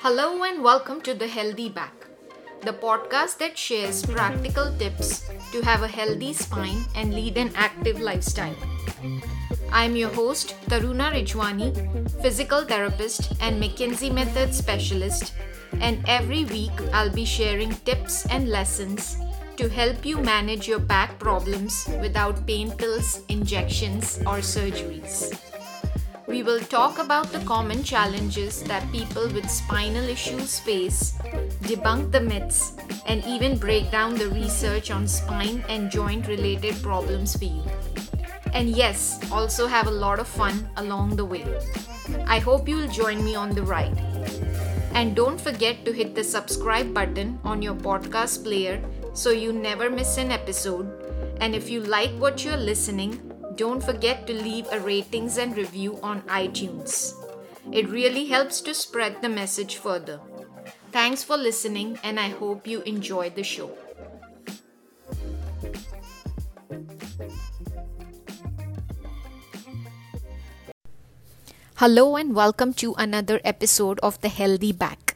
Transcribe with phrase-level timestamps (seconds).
[0.00, 2.06] Hello and welcome to The Healthy Back,
[2.62, 8.00] the podcast that shares practical tips to have a healthy spine and lead an active
[8.00, 8.54] lifestyle.
[9.72, 11.72] I'm your host, Taruna Rijwani,
[12.22, 15.34] physical therapist and McKenzie Method specialist,
[15.80, 19.16] and every week I'll be sharing tips and lessons
[19.56, 25.34] to help you manage your back problems without pain pills, injections, or surgeries.
[26.28, 31.14] We will talk about the common challenges that people with spinal issues face,
[31.62, 32.74] debunk the myths,
[33.06, 37.62] and even break down the research on spine and joint related problems for you.
[38.52, 41.46] And yes, also have a lot of fun along the way.
[42.26, 43.98] I hope you'll join me on the ride.
[44.92, 48.82] And don't forget to hit the subscribe button on your podcast player
[49.14, 50.92] so you never miss an episode.
[51.40, 53.27] And if you like what you're listening,
[53.58, 57.12] don't forget to leave a ratings and review on iTunes.
[57.72, 60.20] It really helps to spread the message further.
[60.92, 63.76] Thanks for listening, and I hope you enjoy the show.
[71.74, 75.07] Hello, and welcome to another episode of The Healthy Back.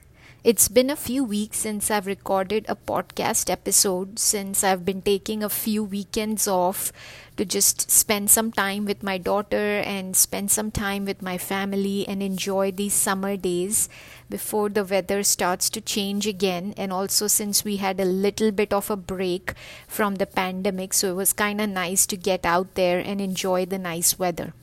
[0.44, 5.44] It's been a few weeks since I've recorded a podcast episode, since I've been taking
[5.44, 6.92] a few weekends off
[7.36, 12.08] to just spend some time with my daughter and spend some time with my family
[12.08, 13.88] and enjoy these summer days
[14.28, 16.74] before the weather starts to change again.
[16.76, 19.54] And also, since we had a little bit of a break
[19.86, 23.64] from the pandemic, so it was kind of nice to get out there and enjoy
[23.64, 24.54] the nice weather.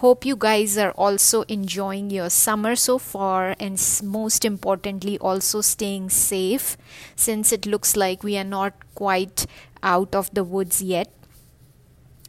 [0.00, 6.10] Hope you guys are also enjoying your summer so far and most importantly, also staying
[6.10, 6.76] safe
[7.16, 9.46] since it looks like we are not quite
[9.82, 11.10] out of the woods yet.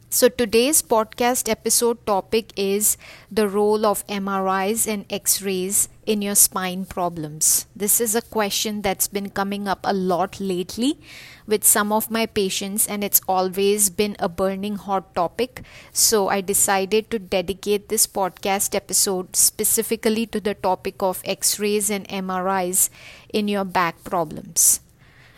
[0.08, 2.96] So, today's podcast episode topic is
[3.30, 7.66] the role of MRIs and X rays in your spine problems.
[7.76, 10.98] This is a question that's been coming up a lot lately
[11.46, 15.62] with some of my patients, and it's always been a burning hot topic.
[15.92, 21.90] So, I decided to dedicate this podcast episode specifically to the topic of X rays
[21.90, 22.88] and MRIs
[23.28, 24.80] in your back problems.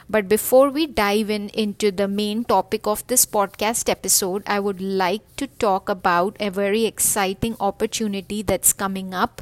[0.09, 4.81] But before we dive in into the main topic of this podcast episode, I would
[4.81, 9.41] like to talk about a very exciting opportunity that's coming up.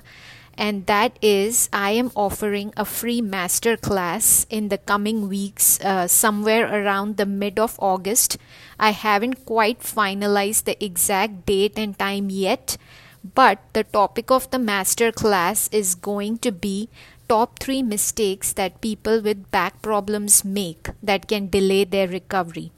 [0.59, 6.09] And that is, I am offering a free master class in the coming weeks, uh,
[6.09, 8.39] somewhere around the mid of August.
[8.77, 12.77] I haven't quite finalized the exact date and time yet,
[13.23, 16.89] but the topic of the master class is going to be
[17.29, 22.73] top three mistakes that people with back problems make that can delay their recovery.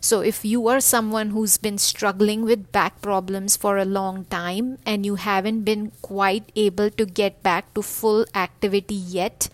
[0.00, 4.78] So, if you are someone who's been struggling with back problems for a long time
[4.86, 9.48] and you haven't been quite able to get back to full activity yet,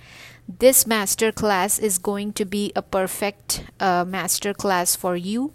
[0.46, 5.52] this master class is going to be a perfect uh, master class for you.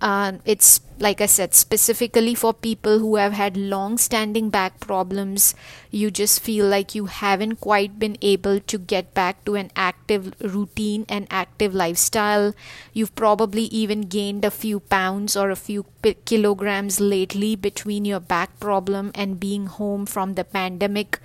[0.00, 5.54] Uh, it's like I said, specifically for people who have had long standing back problems,
[5.90, 10.34] you just feel like you haven't quite been able to get back to an active
[10.42, 12.54] routine and active lifestyle.
[12.92, 15.86] You've probably even gained a few pounds or a few
[16.26, 21.18] kilograms lately between your back problem and being home from the pandemic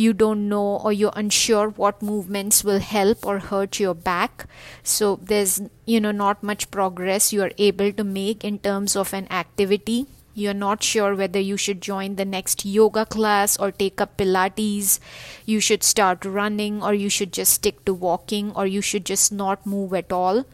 [0.00, 4.46] you don't know or you're unsure what movements will help or hurt your back
[4.82, 9.09] so there's you know not much progress you are able to make in terms of
[9.12, 14.00] an activity you're not sure whether you should join the next yoga class or take
[14.00, 14.98] up pilates
[15.44, 19.32] you should start running or you should just stick to walking or you should just
[19.32, 20.44] not move at all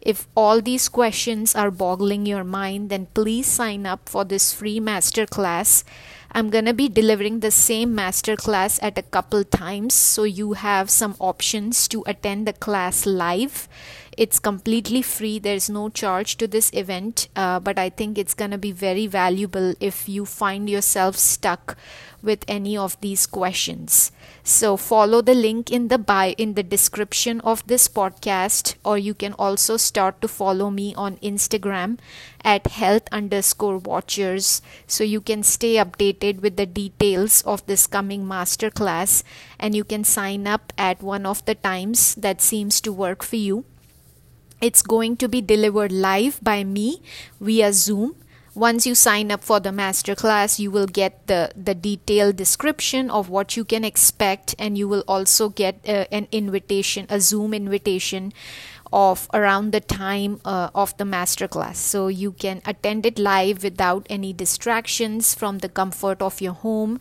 [0.00, 4.80] if all these questions are boggling your mind, then please sign up for this free
[4.80, 5.84] master class.
[6.32, 10.54] I'm going to be delivering the same master class at a couple times, so you
[10.54, 13.68] have some options to attend the class live.
[14.20, 18.50] It's completely free, there's no charge to this event, uh, but I think it's going
[18.50, 21.78] to be very valuable if you find yourself stuck
[22.20, 24.12] with any of these questions.
[24.44, 29.14] So follow the link in the bio in the description of this podcast, or you
[29.14, 31.98] can also start to follow me on Instagram
[32.44, 38.26] at health underscore watchers so you can stay updated with the details of this coming
[38.26, 39.22] masterclass
[39.58, 43.36] and you can sign up at one of the times that seems to work for
[43.36, 43.64] you.
[44.60, 47.02] It's going to be delivered live by me
[47.40, 48.16] via Zoom.
[48.54, 53.28] Once you sign up for the masterclass you will get the the detailed description of
[53.28, 58.32] what you can expect and you will also get uh, an invitation a zoom invitation
[58.92, 61.76] of around the time uh, of the masterclass.
[61.76, 66.98] So you can attend it live without any distractions from the comfort of your home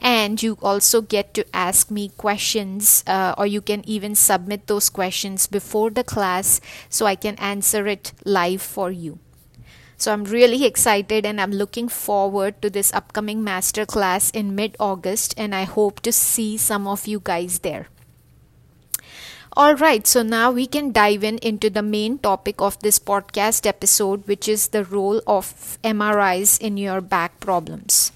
[0.00, 4.88] and you also get to ask me questions uh, or you can even submit those
[4.88, 9.18] questions before the class so I can answer it live for you.
[9.98, 14.74] So I'm really excited and I'm looking forward to this upcoming master class in mid
[14.80, 17.88] August and I hope to see some of you guys there.
[19.54, 24.26] Alright, so now we can dive in into the main topic of this podcast episode,
[24.26, 28.12] which is the role of MRIs in your back problems.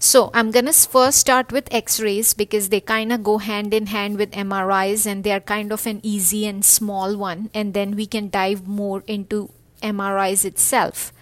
[0.00, 4.16] So I'm gonna first start with X-rays because they kind of go hand in hand
[4.16, 8.06] with MRIs and they are kind of an easy and small one, and then we
[8.06, 9.50] can dive more into
[9.82, 11.12] MRIs itself.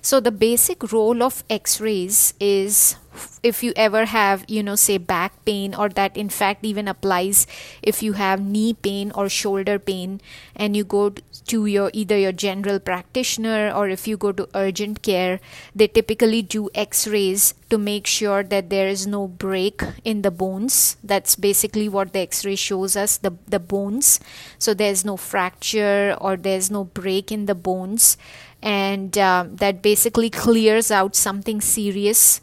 [0.00, 2.96] So the basic role of x-rays is
[3.42, 7.46] if you ever have you know say back pain or that in fact even applies
[7.82, 10.20] if you have knee pain or shoulder pain
[10.54, 11.10] and you go
[11.46, 15.40] to your either your general practitioner or if you go to urgent care
[15.74, 20.96] they typically do x-rays to make sure that there is no break in the bones.
[21.04, 24.20] That's basically what the x-ray shows us the the bones.
[24.58, 28.16] So there's no fracture or there's no break in the bones.
[28.62, 32.42] And uh, that basically clears out something serious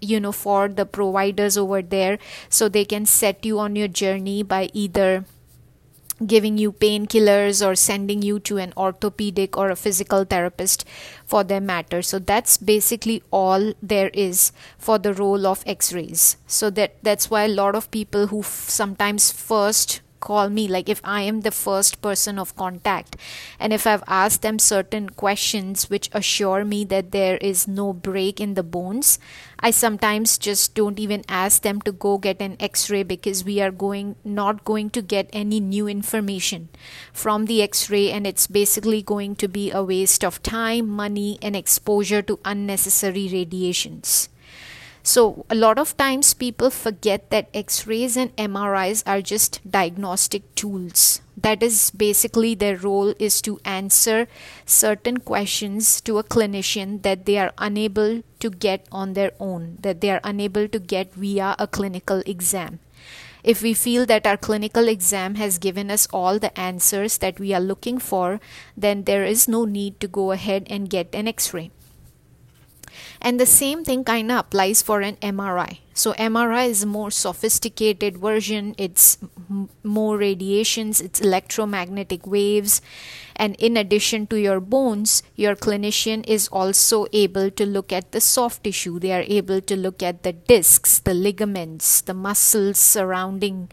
[0.00, 2.18] you know for the providers over there.
[2.48, 5.24] So they can set you on your journey by either
[6.26, 10.84] giving you painkillers or sending you to an orthopedic or a physical therapist
[11.26, 12.00] for their matter.
[12.00, 16.38] So that's basically all there is for the role of x-rays.
[16.46, 20.88] So that that's why a lot of people who f- sometimes first call me like
[20.88, 23.16] if i am the first person of contact
[23.58, 28.40] and if i've asked them certain questions which assure me that there is no break
[28.40, 29.18] in the bones
[29.60, 33.70] i sometimes just don't even ask them to go get an x-ray because we are
[33.70, 36.68] going not going to get any new information
[37.12, 41.56] from the x-ray and it's basically going to be a waste of time money and
[41.56, 44.28] exposure to unnecessary radiations
[45.06, 50.52] so, a lot of times people forget that X rays and MRIs are just diagnostic
[50.56, 51.20] tools.
[51.36, 54.26] That is basically their role is to answer
[54.64, 60.00] certain questions to a clinician that they are unable to get on their own, that
[60.00, 62.80] they are unable to get via a clinical exam.
[63.44, 67.54] If we feel that our clinical exam has given us all the answers that we
[67.54, 68.40] are looking for,
[68.76, 71.70] then there is no need to go ahead and get an X ray
[73.26, 77.10] and the same thing kind of applies for an mri so mri is a more
[77.10, 78.74] sophisticated version.
[78.76, 79.16] It's
[79.48, 81.00] m- more radiations.
[81.00, 82.82] It's electromagnetic waves.
[83.34, 88.20] And in addition to your bones your clinician is also able to look at the
[88.20, 88.98] soft tissue.
[88.98, 93.70] They are able to look at the discs the ligaments the muscles surrounding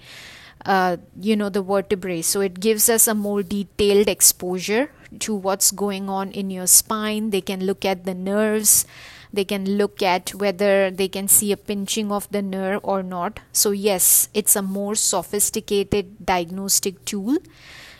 [0.65, 2.21] uh, you know the vertebrae.
[2.21, 7.31] So it gives us a more detailed exposure to what's going on in your spine.
[7.31, 8.85] They can look at the nerves
[9.33, 13.39] they can look at whether they can see a pinching of the nerve or not.
[13.51, 17.38] So yes it's a more sophisticated diagnostic tool.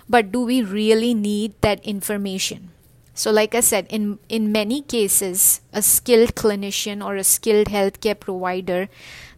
[0.07, 2.69] But do we really need that information?
[3.15, 8.19] So like i said in in many cases a skilled clinician or a skilled healthcare
[8.19, 8.89] provider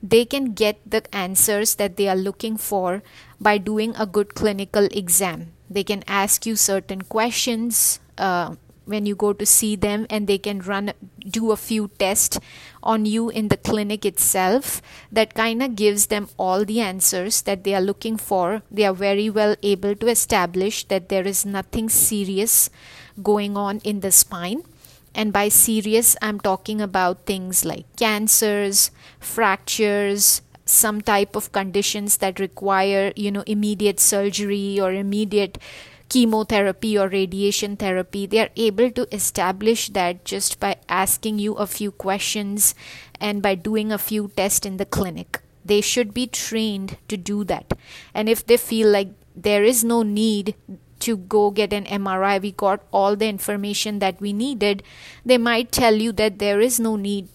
[0.02, 3.02] they can get the answers that they are looking for
[3.40, 5.52] by doing a good clinical exam.
[5.70, 8.56] They can ask you certain questions uh,
[8.86, 10.94] when you go to see them and they can run
[11.28, 12.40] do a few tests
[12.84, 17.64] on you in the clinic itself that kind of gives them all the answers that
[17.64, 18.62] they are looking for.
[18.70, 22.70] They are very well able to establish that there is nothing serious
[23.22, 24.64] going on in the spine.
[25.18, 32.40] And by serious i'm talking about things like cancers fractures some type of conditions that
[32.40, 35.58] require you know immediate surgery or immediate
[36.16, 41.68] chemotherapy or radiation therapy, they are able to establish that just by asking you a
[41.68, 42.74] few questions
[43.20, 45.42] and by doing a few tests in the clinic.
[45.66, 47.74] They should be trained to do that.
[48.14, 50.56] And if they feel like there is no need
[51.02, 54.84] to go get an MRI, we got all the information that we needed,
[55.26, 57.28] they might tell you that there is no need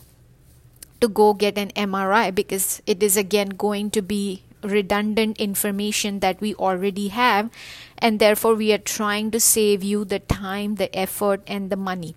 [1.03, 6.40] to go get an MRI because it is again going to be redundant information that
[6.40, 7.50] we already have
[7.99, 12.14] and therefore we are trying to save you the time the effort and the money.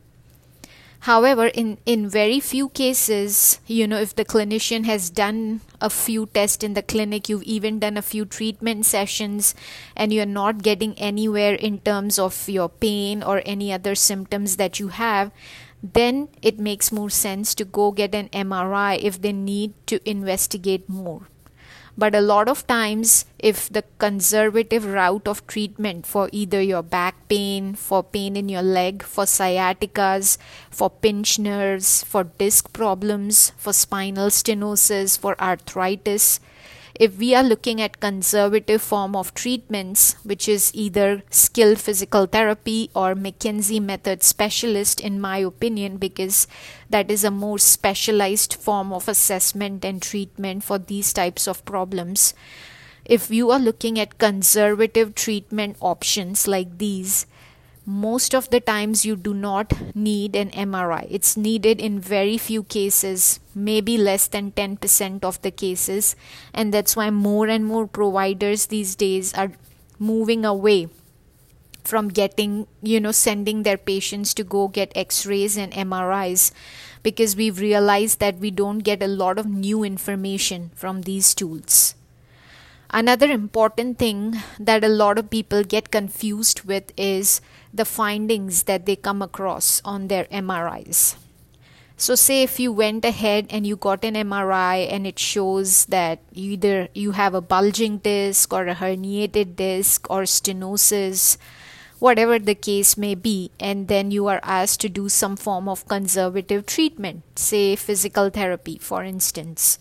[1.03, 6.27] However in in very few cases you know if the clinician has done a few
[6.27, 9.53] tests in the clinic you've even done a few treatment sessions
[9.97, 14.79] and you're not getting anywhere in terms of your pain or any other symptoms that
[14.79, 15.31] you have
[15.83, 20.87] then it makes more sense to go get an MRI if they need to investigate
[20.87, 21.27] more
[21.95, 27.27] But a lot of times, if the conservative route of treatment for either your back
[27.29, 30.37] pain, for pain in your leg, for sciaticas,
[30.71, 36.39] for pinched nerves, for disc problems, for spinal stenosis, for arthritis,
[36.95, 42.89] if we are looking at conservative form of treatments which is either skilled physical therapy
[42.93, 46.47] or mckenzie method specialist in my opinion because
[46.93, 52.35] that is a more specialized form of assessment and treatment for these types of problems.
[53.03, 57.25] If you are looking at conservative treatment options like these
[57.85, 61.05] most of the times you do not need an MRI.
[61.09, 66.15] It's needed in very few cases, maybe less than 10% of the cases.
[66.53, 69.51] And that's why more and more providers these days are
[69.99, 70.87] moving away
[71.83, 76.51] from getting, you know, sending their patients to go get x rays and MRIs
[77.03, 81.95] because we've realized that we don't get a lot of new information from these tools.
[82.89, 87.41] Another important thing that a lot of people get confused with is
[87.73, 91.15] the findings that they come across on their MRIs.
[91.97, 96.19] So say if you went ahead and you got an MRI and it shows that
[96.33, 101.37] either you have a bulging disc or a herniated disc or stenosis,
[101.99, 105.87] whatever the case may be, and then you are asked to do some form of
[105.87, 109.79] conservative treatment, say physical therapy, for instance.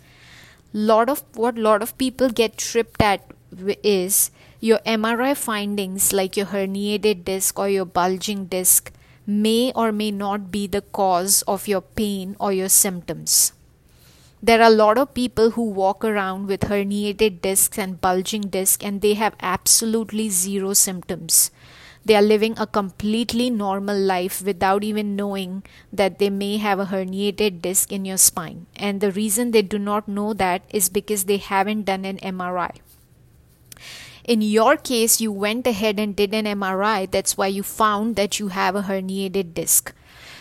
[0.73, 3.29] Lot of what lot of people get tripped at
[3.83, 4.31] is
[4.63, 8.93] your MRI findings, like your herniated disc or your bulging disc,
[9.27, 13.53] may or may not be the cause of your pain or your symptoms.
[14.41, 18.85] There are a lot of people who walk around with herniated discs and bulging discs
[18.85, 21.51] and they have absolutely zero symptoms.
[22.05, 26.87] They are living a completely normal life without even knowing that they may have a
[26.87, 28.67] herniated disc in your spine.
[28.77, 32.79] And the reason they do not know that is because they haven't done an MRI.
[34.25, 37.11] In your case, you went ahead and did an MRI.
[37.11, 39.93] That's why you found that you have a herniated disc.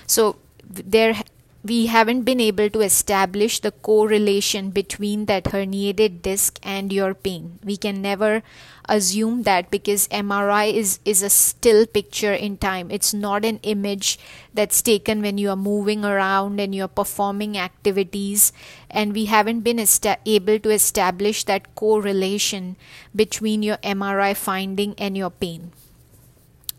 [0.05, 1.21] So there
[1.63, 7.59] we haven't been able to establish the correlation between that herniated disc and your pain.
[7.63, 8.41] We can never
[8.89, 12.89] assume that because MRI is, is a still picture in time.
[12.89, 14.17] It's not an image
[14.53, 18.51] that's taken when you are moving around and you're performing activities.
[18.89, 22.75] And we haven't been esta- able to establish that correlation
[23.15, 25.71] between your MRI finding and your pain.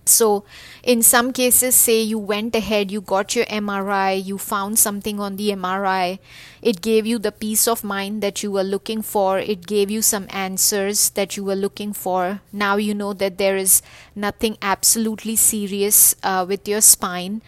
[0.04, 0.44] So,
[0.82, 5.36] in some cases, say you went ahead, you got your MRI, you found something on
[5.36, 6.18] the MRI,
[6.60, 10.02] it gave you the peace of mind that you were looking for, it gave you
[10.02, 12.40] some answers that you were looking for.
[12.52, 13.80] Now you know that there is
[14.16, 17.40] nothing absolutely serious uh, with your spine.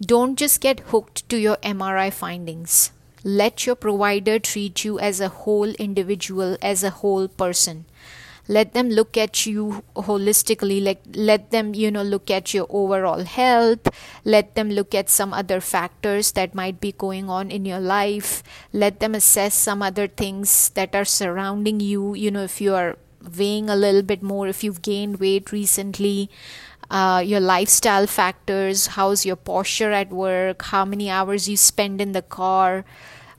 [0.00, 2.92] Don't just get hooked to your MRI findings.
[3.24, 7.86] Let your provider treat you as a whole individual, as a whole person
[8.48, 13.24] let them look at you holistically like let them you know look at your overall
[13.24, 13.88] health
[14.24, 18.42] let them look at some other factors that might be going on in your life
[18.72, 22.96] let them assess some other things that are surrounding you you know if you are
[23.36, 26.30] weighing a little bit more if you've gained weight recently
[26.90, 32.12] uh, your lifestyle factors how's your posture at work how many hours you spend in
[32.12, 32.84] the car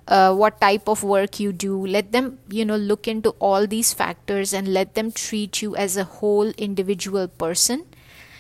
[0.10, 1.86] uh, what type of work you do.
[1.86, 5.96] Let them you know look into all these factors and let them treat you as
[5.96, 7.86] a whole individual person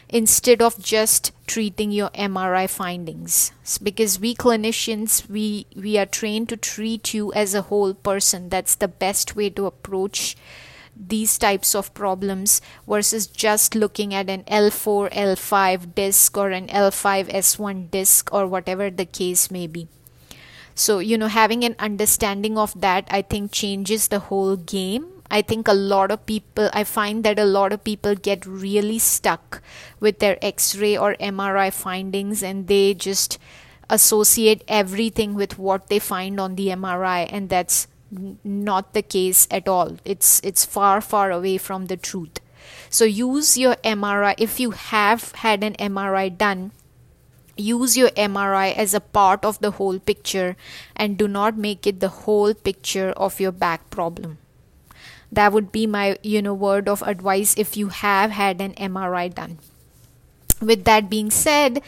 [0.09, 3.51] instead of just treating your MRI findings.
[3.81, 8.49] Because we clinicians we we are trained to treat you as a whole person.
[8.49, 10.35] That's the best way to approach
[11.01, 17.29] these types of problems versus just looking at an L4 L5 disc or an L5
[17.29, 19.87] S1 disc or whatever the case may be
[20.79, 25.07] so, you know, having an understanding of that, I think, changes the whole game.
[25.29, 28.97] I think a lot of people, I find that a lot of people get really
[28.97, 29.61] stuck
[29.99, 33.37] with their x ray or MRI findings and they just
[33.89, 37.87] associate everything with what they find on the MRI, and that's
[38.45, 39.97] not the case at all.
[40.05, 42.39] It's, it's far, far away from the truth.
[42.89, 46.71] So, use your MRI if you have had an MRI done
[47.59, 50.55] use your MRI as a part of the whole picture
[50.95, 54.37] and do not make it the whole picture of your back problem.
[55.31, 59.33] That would be my you know word of advice if you have had an MRI
[59.33, 59.59] done.
[60.61, 61.81] With that being said,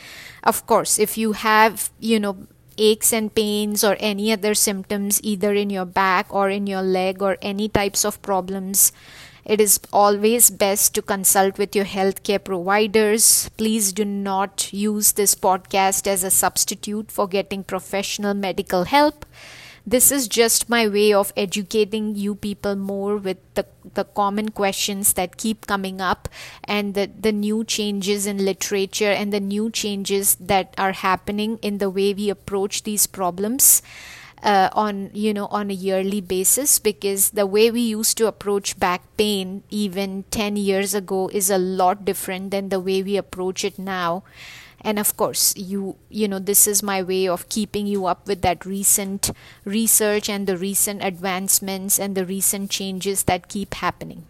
[0.43, 2.47] of course, if you have you know
[2.77, 7.21] aches and pains or any other symptoms either in your back or in your leg
[7.21, 8.91] or any types of problems
[9.51, 13.49] it is always best to consult with your healthcare providers.
[13.57, 19.25] Please do not use this podcast as a substitute for getting professional medical help.
[19.93, 23.65] this is just my way of educating you people more with the,
[23.95, 26.29] the common questions that keep coming up
[26.63, 31.79] and the, the new changes in literature and the new changes that are happening in
[31.79, 33.81] the way we approach these problems
[34.43, 38.79] uh, on you know on a yearly basis because the way we used to approach
[38.79, 43.63] back pain even 10 years ago is a lot different than the way we approach
[43.63, 44.23] it now.
[44.83, 48.41] And of course you you know this is my way of keeping you up with
[48.41, 49.29] that recent
[49.63, 54.25] research and the recent advancements and the recent changes that keep happening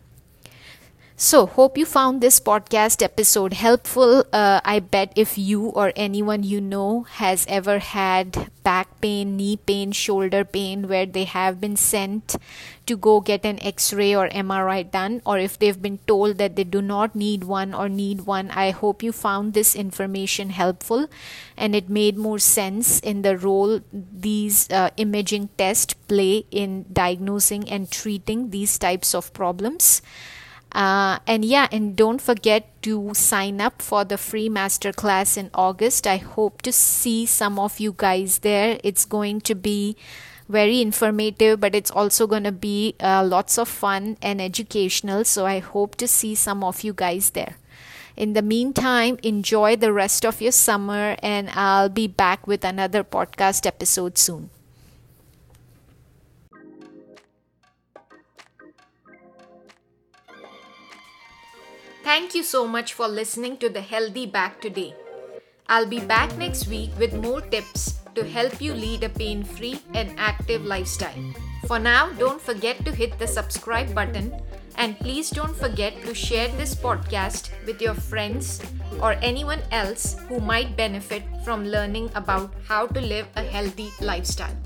[1.21, 4.25] so, hope you found this podcast episode helpful.
[4.33, 9.57] Uh, I bet if you or anyone you know has ever had back pain, knee
[9.57, 12.37] pain, shoulder pain, where they have been sent
[12.87, 16.55] to go get an x ray or MRI done, or if they've been told that
[16.55, 21.05] they do not need one or need one, I hope you found this information helpful
[21.55, 27.69] and it made more sense in the role these uh, imaging tests play in diagnosing
[27.69, 30.01] and treating these types of problems.
[30.71, 36.07] Uh, and yeah, and don't forget to sign up for the free masterclass in August.
[36.07, 38.79] I hope to see some of you guys there.
[38.83, 39.97] It's going to be
[40.47, 45.25] very informative, but it's also going to be uh, lots of fun and educational.
[45.25, 47.55] So I hope to see some of you guys there.
[48.15, 53.03] In the meantime, enjoy the rest of your summer, and I'll be back with another
[53.03, 54.49] podcast episode soon.
[62.03, 64.95] Thank you so much for listening to the Healthy Back today.
[65.69, 69.79] I'll be back next week with more tips to help you lead a pain free
[69.93, 71.33] and active lifestyle.
[71.67, 74.33] For now, don't forget to hit the subscribe button
[74.77, 78.59] and please don't forget to share this podcast with your friends
[78.99, 84.57] or anyone else who might benefit from learning about how to live a healthy lifestyle.